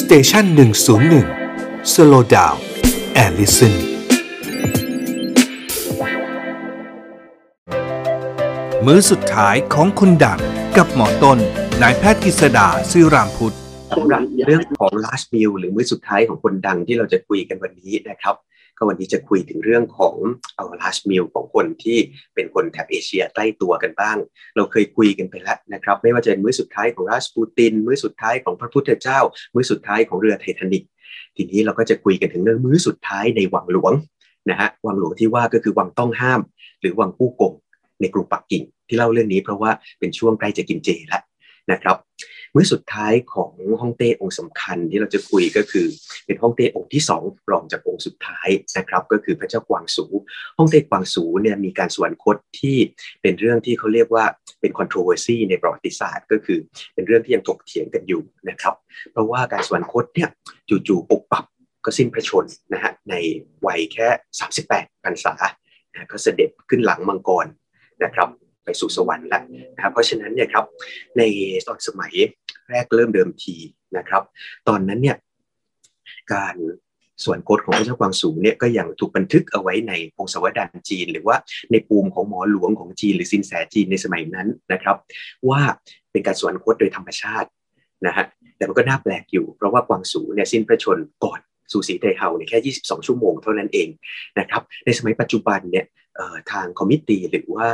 [0.00, 1.26] Station หนึ่งศูนย์หนึ่ง
[1.92, 3.74] slow down and listen
[8.86, 10.40] มื้อสุดท้ายของคนดัง
[10.76, 11.38] กับหมอต้น
[11.82, 13.56] นายแพทย์กฤษดาซื่อรามพุทธ
[13.92, 18.34] สำหรับเรื่องของ last meal หรือมื้อสุดท้ายของคนดังที่เราจะคุยกันวันนี้นะครับ
[18.76, 20.16] ก็วันนี้จะคุยถึงเรื่องของ
[20.56, 21.98] เอา last meal ของคนที่
[22.34, 24.16] เป็นคนแถบเอเชียใกล้ตัวกันบ้าง
[24.56, 29.18] เราเคยคุยกันไปแล้วนะครับไม่ว่าจะเป็นมื้อสุดท้ายของรัสปูติน มื้อสุดท้ายของพระพุทธเจ้า
[29.54, 30.84] มื้อสุดท้ายของเรือไททานิก
[31.36, 33.92] ทีนี้เราก็จะคุยกันถึงเรื่องมื้อสุดท้ายในวังหลวง
[34.50, 36.40] นะฮะวังหลวงที่ว่าก็คือวังต้องห้าม
[36.80, 37.52] หรือวังผู้กง
[38.00, 41.22] ในกรุงปักกิ่งที่เล่าเรื่องนี้เพราะว่าเป็นช่วงใกล้จะกินเจแล้ว
[41.72, 41.96] นะครับ
[42.54, 45.86] มื้อสุดท้ายของฮ่องเต้องค์สำคัญที่เราจะคุยก็คือ
[46.26, 48.48] เป็นฮ่องเต้องค์ที่สองรองจากองค์สุดท้าย
[48.78, 50.06] นะครับก็คือพระเจ้ากวางสู
[50.58, 52.76] ฮ่องเต้กวางสูเนี่ยมีการสวรรคตที่
[53.22, 54.24] เป็นเรื่องที่เขาเรียกว่า
[54.60, 56.58] เป็น controversy ในประวัติศาสตร์ก็คือ
[56.94, 58.74] เป็นเรื่องที่ยังถกเถียงกันอยู่นะครับ
[59.12, 60.28] เพราะว่าการสวรรคตเนี่ย
[60.88, 61.44] จู่ๆปุบปับ
[61.84, 63.14] ก็สิ้นพระชนนะฮะใน
[63.66, 64.08] วัยแค่
[64.56, 65.34] 38พรรษา
[66.10, 67.46] ก็เสด็จขึ้นหลังมังกร
[68.04, 68.28] นะครับ
[68.64, 69.42] ไปสู่สวรรค์แล้ว
[69.74, 70.64] นะครับเพราะฉะนั้นเนี่ยครับ
[71.18, 71.22] ใน
[71.66, 72.12] ตอนสมัย
[72.68, 73.56] แรกเริ่มเดิมที
[73.96, 74.22] นะครับ
[74.68, 75.16] ตอนนั้นเนี่ย
[76.32, 76.56] การ
[77.24, 81.36] ส่วนโคดของพระเจ้ากวางสูงเนี่ยก็ยังถูกบันทึกเอาไว้ในพงศาวดารจีน หรือว่า
[81.70, 84.96] ในปูมของหมอหลวงของจีน หรือซินแสจีนในสมัยนั้นนะครับ
[85.48, 85.60] ว่า
[86.12, 87.48] เป็นการสวรรคตโดยธรรมชาติ
[88.06, 88.24] นะฮะ
[88.56, 91.40] แต่มันก็น่าแปลกอยู่ เพราะว่ากวางสูเนี่ยสิ้นพระชนม์ก่อน
[91.72, 93.88] ซูสีไทเฮาเนี่ยแค่ 22 ชั่วโมงเท่านั้นเอง
[94.38, 95.86] นะครับในสมัยปัจจุบันเนี่ย
[96.52, 97.68] ทาง committee หรือว่า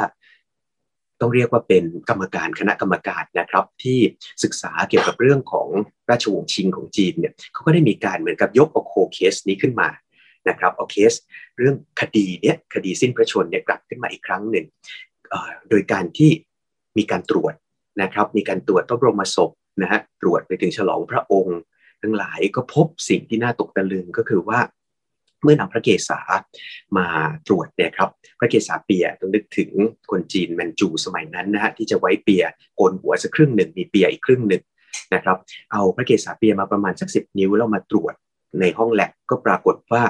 [1.22, 3.98] ต้องเรียกว่าเป็นกรรมการคณะกรรมการนะครับ ที่
[4.42, 5.68] ศึกษาเกี่ยวกับเรื่องของ
[6.10, 9.88] ราชวงศ์ชิงของจีนเนี่ยเขาก็ได้มีการเหมือนกับยกเอา cold case นี้ขึ้นมา
[10.48, 11.12] นะครับเอาเคส
[11.58, 14.66] เรื่องคดีเนี่ยคดีสิ้นพระชนเนี่ยกลับขึ้นมาอีกครั้งหนึ่ง
[15.70, 16.30] โดยการที่
[16.98, 17.54] มีการตรวจ
[18.02, 19.50] นะครับ มีการตรวจพระบรมศพ
[19.82, 21.58] นะฮะตรวจไปถึงฉลองพระองค์
[22.02, 24.58] ทั้งหลายก็พบสิ่งที่น่าตกตะลึงก็คือว่า
[25.42, 26.20] เมื่อนำพระเกศา
[26.96, 27.06] มา
[27.46, 29.70] ตรวจเนี่ยครับพระเกศาเปียต้องนึกถึง
[30.10, 32.44] คนจีนแมนจูสมัยนั้นนะฮะที่จะไว้เปีย
[32.76, 34.62] โกนหัวสักครึ่งหนึ่งมีเปียอีกครึ่งหนึ่ง
[35.14, 35.36] นะครับ
[35.72, 38.14] เอาพระเกศาเปียมาประมาณสักสิบนิ้วแล้วมาตรวจ
[38.60, 40.02] ในห้องแลบก็ปรากฏว่า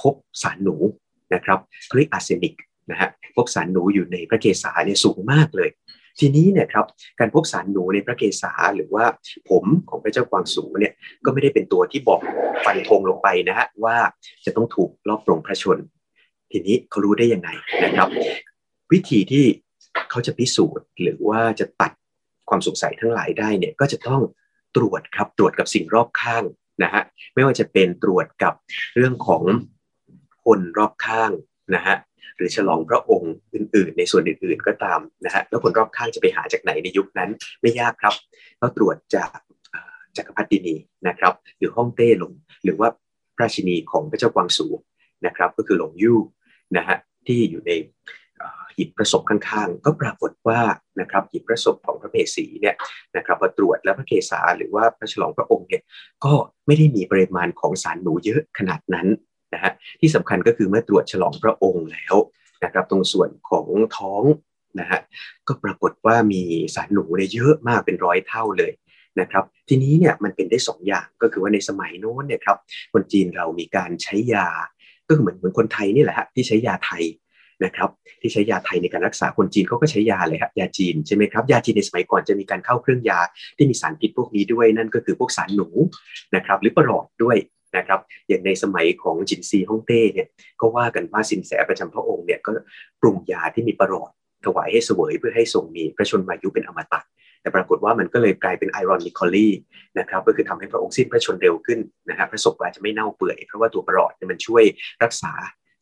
[0.00, 0.76] พบสารหนู
[1.34, 1.58] นะครับ
[1.94, 2.54] เรียกอาร์เซนิก
[2.90, 5.68] นะฮะพบสารหนูอยู่ในพระเกศาเนี่ยสูงมากเลย
[6.18, 6.86] ทีนี้เนี่ยครับ
[7.20, 9.04] การพบสารหนูในพระเกศาหรือว่า
[9.50, 10.92] ผมของพระเจ้ากวางสูเนี่ย
[11.24, 12.20] ก็ไม่ได้เป็นตัวที่บอก
[12.64, 13.96] ฟันธงลงไปนะฮะว่า
[14.44, 15.78] จะต้องถูกลอบปรงพระชน
[16.52, 17.48] ทีนี้เขารู้ได้ยังไง
[17.84, 18.08] นะครับ
[18.92, 19.44] วิธีที่
[20.10, 21.92] เขาจะพิสูจน์หรือว่าจะตัด
[22.48, 24.22] ความสงสัยทั้งหลายได้เนี่ยก็จะต้อง
[24.76, 26.44] ตรวจครับตรวจกับสิ่งรอบข้าง
[26.82, 27.02] นะฮะ
[27.34, 28.54] ไม่ว่าจะเป็นตรวจกับ
[28.96, 29.42] เรื่องของ
[30.44, 31.30] คนรอบข้าง
[31.74, 31.96] นะฮะ
[32.36, 38.14] หรือฉลองพระองค์อื่น ๆ ในส่วนอื่น ๆ ก็ตามนะฮะแล้วคนรอบข้างจะไปหาจากไหนในยุคนั้นไม่ยากครับ
[38.60, 39.28] ก็ตรวจจาก
[40.16, 40.74] จักรพรรดินี
[41.08, 42.32] นะครับ หรือฮ่องเต้หลง
[42.64, 42.88] หรือว่า
[43.36, 44.66] พระชินีของพระเจ้ากวางสู
[45.26, 46.18] นะครับ ก็คือหลงยู่
[46.76, 47.72] นะฮะที่อยู่ใน
[48.76, 50.60] หิบประสบข้างๆ ก็ปรากฏว่า
[51.00, 52.76] นะครับหิบประสบของพระเมสีเนี่ย
[53.16, 55.82] นะครับพอตรวจแล้วพระเกศาหรือว่าพระฉลองพระองค์เนี่ย
[56.24, 56.32] ก็
[56.66, 59.06] ไม่ได้มีปริมาณของสารหนูเยอะขนาดนั้น
[60.00, 62.14] ที่สำคัญก็คือเมื่อตรวจฉลองพระองค์แล้ว
[62.64, 64.22] นะครับตรงส่วนของท้อง
[64.80, 65.00] นะฮะ
[65.46, 66.42] ก็ปรากฏว่ามี
[66.74, 68.72] สารหนูเนี่ยเยอะมากเป็นร้อยเท่าเลย
[69.20, 72.58] นะครับทีนี้เนี่ยมันเป็นได้2ออย่างก็คือว่าในสมัยโน้นเนี่ยครับ
[72.92, 74.48] คนจีนเรามีการใช้ยา
[75.06, 77.04] ก็เหมือนเหมือนคนไทยนี่แหละฮะที่ใช้ยาไทย
[77.64, 83.20] นะครับที่ใช้ยาไทยในการรักษาคนจีนเขาก็ใช้ยาเลยครับยาจีนใช่ไหมครับยาจีนในสมัยก่อนจะมีการเข้าเครื่องยา
[83.56, 85.68] ที่มีสารพิษพวกนี้ด้วยนั่นก็คือพวกสารหนู
[86.36, 87.36] นะครับหรือประหลอดด้วย
[87.76, 90.26] นะครับอย่างในสมัยของจินซีฮ่องเต้เนี่ย
[90.60, 92.50] ก็ว่ากันว่าสินแสประจำพระองค์เนี่ยก็
[93.00, 94.10] ปรุงยาที่มีประหลอด
[94.46, 97.00] ถวายให้เสวยเพื่อให้ทรงมีพระชนมายุเป็นอมตะ
[97.40, 99.52] แต่ปรากฏว่ามันก็เลยกลายเป็นไอรอนิคอลี่
[99.98, 101.78] นะครับก็คือทำให้พระองค์สิ้นพระชนเร็วขึ้น
[102.08, 104.64] นะครับพระศพอาจจะไม่เน่าเปื่อยเพราะว่าตัวประหลอดเนี่ยมันช่วย
[105.02, 105.32] รักษา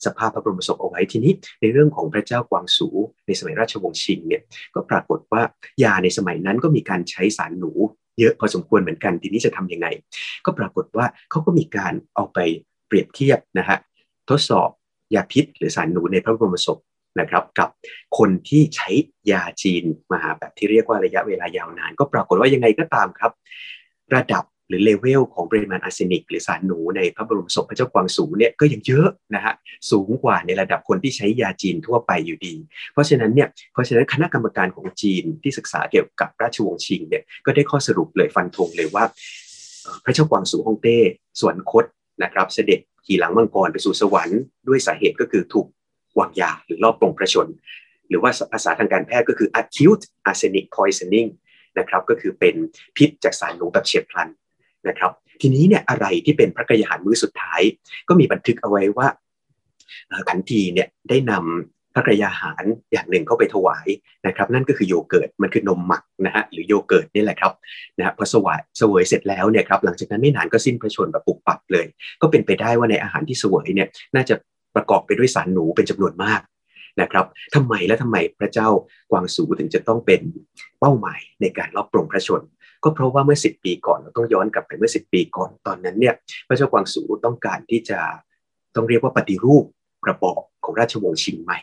[0.06, 2.88] สภาพพระบรมศพเอาไว้ทีนี้ ในเรื่องของพระเจ้ากวางสู
[3.26, 4.43] ในสมัยราชวงศ์ชิงเนี่ย
[4.75, 5.43] ก็ปรากฏว่า
[5.82, 7.72] ยาในสมัยนั้นก็มีการใช้สารหนู
[8.19, 9.87] เยอะพอสมควรเหมือนกัน ทีนี้จะทํำยังไง
[10.44, 12.38] ก็ปรากฏว่าเขาก็มีการเอาไป
[12.87, 13.79] เปรียบเทียบนะฮะ
[14.31, 14.69] ทดสอบ
[15.15, 16.79] ยาพิษ หรือสารหนูในพระบรมศพ
[17.21, 17.69] นะครับกับ
[18.19, 18.88] คนที่ใช้
[19.31, 23.33] ยาจีนมาแบบที่เรียกว่าระยะเวลายาวนาน ก็ปรากฏว่ายังไงก็ตามครับ
[24.15, 29.55] ระดับ หรือเลเวลของปริมาณอาร์เซนิก หรือสารหนูในพระบรมศพพระเจ้ากวางสูเนี่ยก็ยังเยอะนะฮะ
[29.90, 32.55] สูงกว่าในระดับคนที่ใช้ยาจีนทั่วไปอยู่ดี
[32.93, 39.05] เพราะฉะนั้นเนี่ยเพราะฉะนั้นคณะกรรมการของจีนที่ศึกษาเกี่ยวกับราชวงศ์ชิงเนี่ยก็ได้ข้อสรุปเลยฟันธงเลยว่า
[40.05, 40.99] พระเจ้ากวางสูฮ่องเต้
[41.40, 41.84] สวนคด
[42.22, 45.66] นะครับเสด็จขี่หลังมังกรไปสู่สวรรค์ด้วยสาเหตุก็คือถูก
[46.19, 47.49] วางยาหรือรอบปรงพระชน
[48.08, 51.28] หรือว่าภาษาทางการแพทย์ก็คือ acute arsenic poisoning
[51.78, 52.55] นะครับก็คือเป็น
[52.96, 54.28] พิษจากสารหนูแบบเฉียบพลัน
[54.89, 57.61] นะครับ ทีนี้เนี่ยอะไรที่เป็นพระกยาหารมื้อสุดท้าย
[58.09, 59.07] ก็มีบันทึกเอาไว้ว่า
[60.29, 63.87] ขันทีเนี่ยได้นำพระกยาหารอย่างหนึ่งเข้าไปถวาย
[64.27, 67.53] นะครับ นั่นก็คือโยเกิร์ตมันคือนมหมักนะฮะหรือโยเกิร์ตนี่แหละครับ
[67.99, 71.87] นะฮะพอสวายสวยเสร็จแล้วเนี่ยครับหลังจากนั้นไม่นานก็สิ้นพระชนแบบปุบปับเลย
[72.21, 74.35] ก็เป็นไปได้ว่าในอาหารที่สวยเนี่ยน่าจะ
[74.75, 76.41] ประกอบไปด้วยสารหนูเป็นจำนวนมาก
[77.01, 78.69] นะครับทำไมและทำไมพระเจ้า
[79.11, 80.21] กวางสูถึงจะต้องเป็น
[80.81, 82.43] เป้าหมายในการรอบปรงพระชน
[82.85, 86.15] ก็เพราะว่าเมื่อ 10 ปีก่อนเราต้องย้อนกลับไปเมื่อ 10 ปีก่อนตอนนั้นเนี่ย
[86.49, 87.99] พระเจ้ากวางสูต้องการที่จะ
[88.75, 89.65] ต้องเรียกว่าปฏิรูป
[90.09, 91.59] ระบอบของราชวงศ์ชิงใหม่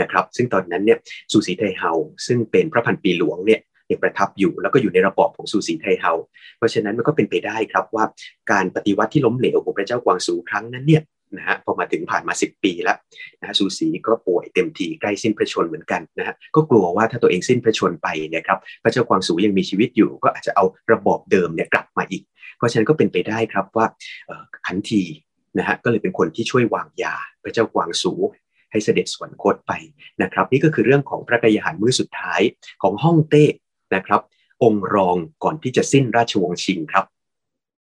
[0.00, 0.98] นะครับ ซึ่งตอนนั้นเนี่ย
[1.32, 1.92] สุสีไทเฮา
[2.26, 3.60] ซึ่งเป็นพระพันปีหลวงเนี่ย
[3.90, 6.12] ยังประทับอยู่แล้วก็อยู่ในระบอบของสุสีไทเฮา
[6.58, 8.04] เพราะฉะนั้นมันก็เป็นไปได้ครับว่า
[8.52, 11.02] การปฏิวัติที่ล้มเหลวของพระเจ้ากวางสูครั้งนั้นเนี่ย
[11.36, 12.96] นะฮะพอมาถึงผ่านมา 10 ปีแล้ว
[13.40, 22.22] นะสูสีก็ป่วยเต็มทีใกล้สิ้นพระชนเหมือนกันนะฮะก็กลัวว่าถ้าตัวเองสิ้นพระชนไปเนี่ยครับพระเจ้ากวางสูยังมีชีวิตอยู่ ก็อาจจะเอาระบอบเดิมเนี่ยกลับมาอีก
[22.56, 23.86] เพราะฉะนั้นก็เป็นไปได้ครับว่า
[24.66, 25.02] ขันที
[25.58, 28.12] นะฮะก็เลยเป็นคนที่ช่วยวางยาพระเจ้ากวางสู
[28.70, 29.72] ให้เสด็จสวรรคตไป
[30.22, 32.40] นะครับนี่ก็คือเรื่องของพระกยาหารมื้อสุดท้าย
[32.82, 33.44] ของฮ่องเต้
[33.94, 34.20] นะครับ
[34.62, 37.04] องค์รองก่อนที่จะสิ้นราชวงศ์ชิงครับ